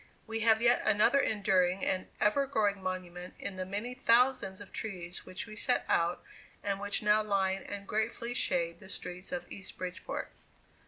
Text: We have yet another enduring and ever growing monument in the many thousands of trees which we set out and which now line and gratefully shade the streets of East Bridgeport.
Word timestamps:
We 0.25 0.39
have 0.39 0.63
yet 0.63 0.81
another 0.83 1.19
enduring 1.19 1.85
and 1.85 2.07
ever 2.19 2.47
growing 2.47 2.81
monument 2.81 3.35
in 3.37 3.55
the 3.55 3.67
many 3.67 3.93
thousands 3.93 4.59
of 4.59 4.73
trees 4.73 5.27
which 5.27 5.45
we 5.45 5.55
set 5.55 5.85
out 5.87 6.23
and 6.63 6.79
which 6.79 7.03
now 7.03 7.21
line 7.21 7.61
and 7.61 7.87
gratefully 7.87 8.33
shade 8.33 8.79
the 8.79 8.89
streets 8.89 9.31
of 9.31 9.45
East 9.51 9.77
Bridgeport. 9.77 10.31